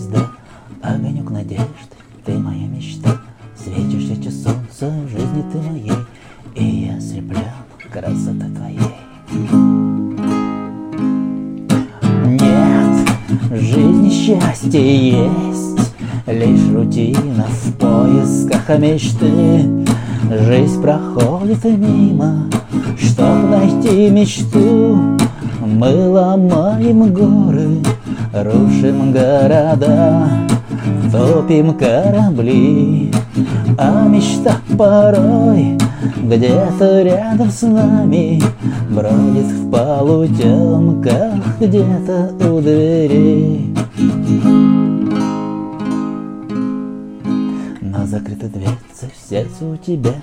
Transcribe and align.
звезда, 0.00 0.26
огонек 0.82 1.30
надежды, 1.30 1.66
ты 2.24 2.32
моя 2.38 2.66
мечта. 2.66 3.10
Светишься 3.56 4.30
солнце 4.30 4.90
в 5.04 5.08
жизни 5.10 5.44
ты 5.52 5.58
моей, 5.58 5.92
и 6.54 6.86
я 6.86 7.00
слеплен 7.00 7.42
красота 7.92 8.46
твоей. 8.56 8.78
Нет, 12.24 13.08
в 13.50 13.56
жизни 13.56 14.10
счастье 14.10 15.10
есть, 15.10 15.94
лишь 16.26 16.72
рутина 16.72 17.46
в 17.48 17.72
поисках 17.74 18.78
мечты. 18.78 19.86
Жизнь 20.30 20.80
проходит 20.80 21.64
мимо, 21.64 22.48
чтоб 22.98 23.50
найти 23.50 24.08
мечту, 24.08 25.18
мы 25.60 26.08
ломаем 26.08 27.12
горы, 27.12 27.82
рушим 28.32 29.12
города 29.12 30.28
Топим 31.12 31.76
корабли, 31.76 33.12
а 33.76 34.06
мечта 34.06 34.56
порой 34.78 35.76
Где-то 36.22 37.02
рядом 37.02 37.50
с 37.50 37.62
нами 37.62 38.40
Бродит 38.90 39.46
в 39.46 39.70
полутемках 39.70 41.34
Где-то 41.60 42.32
у 42.48 42.60
дверей. 42.60 43.74
Но 47.80 48.06
закрыта 48.06 48.46
дверца 48.46 49.10
в 49.12 49.28
сердце 49.28 49.64
у 49.64 49.76
тебя 49.76 50.14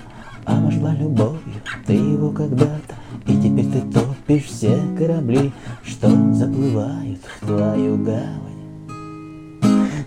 Ама 0.46 0.70
жила 0.70 0.94
любовью, 0.94 1.38
ты 1.86 1.92
его 1.92 2.30
когда-то 2.30 2.94
И 3.26 3.36
теперь 3.36 3.66
ты 3.66 3.80
топишь 4.28 4.44
все 4.44 4.78
корабли 4.96 5.52
Что 5.82 6.08
заплывают 6.32 7.20
в 7.40 7.46
твою 7.46 7.96
гавань. 7.96 8.28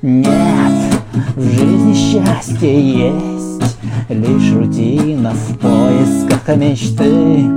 Нет, 0.01 0.93
в 1.35 1.43
жизни 1.43 1.93
счастье 1.93 3.09
есть 3.09 3.77
Лишь 4.09 4.53
рутина 4.53 5.31
в 5.31 5.57
поисках 5.57 6.55
мечты. 6.57 7.49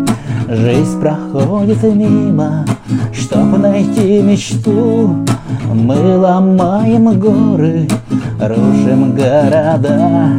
Жизнь 0.48 1.00
проходит 1.00 1.82
мимо, 1.82 2.64
чтоб 3.12 3.58
найти 3.58 4.22
мечту. 4.22 5.24
Мы 5.72 6.18
ломаем 6.18 7.18
горы, 7.18 7.88
рушим 8.38 9.14
города 9.14 10.30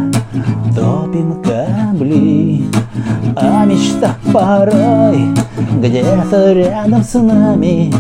Топим 0.76 1.42
корабли, 1.44 2.66
а 3.36 3.66
мечта 3.66 4.16
порой 4.32 5.36
Где-то 5.86 6.54
рядом 6.54 7.04
с 7.04 7.14
нами 7.14 7.94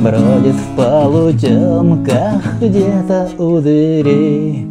Бродит 0.00 0.54
в 0.54 0.76
полутемках 0.76 2.40
где-то 2.60 3.30
у 3.36 3.58
дверей 3.58 4.68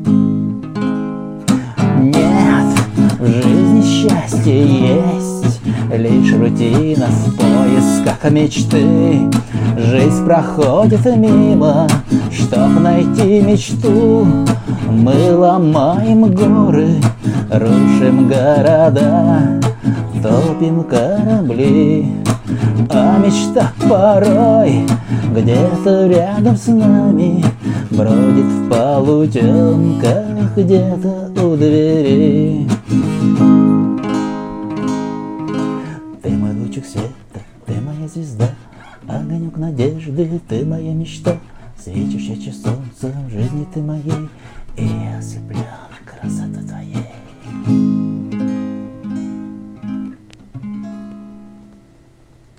Нет, 2.00 2.80
в 3.20 3.26
жизни 3.28 3.82
счастье 3.82 4.66
есть 4.66 5.60
Лишь 5.94 6.34
рутина 6.34 7.08
в 7.08 7.36
поисках 7.36 8.32
мечты. 8.32 9.20
Жизнь 9.78 10.26
проходит 10.26 11.06
мимо, 11.18 11.90
чтоб 12.32 12.70
найти 12.80 13.42
мечту. 13.42 14.26
Мы 14.88 15.36
ломаем 15.36 16.34
горы, 16.34 16.96
рушим 17.52 18.30
города 18.30 19.60
Топим 20.24 20.84
корабли 20.84 22.22
а 22.94 23.18
мечта 23.18 23.72
порой 23.90 24.86
где-то 25.34 26.08
рядом 26.08 26.58
с 26.58 26.68
нами 26.68 27.44
Бродит 27.90 28.46
в 28.46 28.70
полутемках 28.70 30.56
где-то 30.56 31.32
у 31.44 31.56
двери. 31.56 32.68
Ты 36.22 36.30
мой 36.30 36.54
лучик 36.54 36.86
света, 36.86 37.40
ты 37.66 37.74
моя 37.82 38.08
звезда 38.08 38.50
Огонек 39.08 39.58
надежды, 39.58 40.42
ты 40.48 40.66
моя 40.66 40.94
мечта 40.94 41.38
Светящее 41.84 42.54
солнце 42.54 43.12
в 43.28 43.32
жизни 43.32 43.68
ты 43.74 43.82
моей. 43.82 44.30
И 44.78 44.86
я 44.86 45.18
ослепляю 45.18 45.66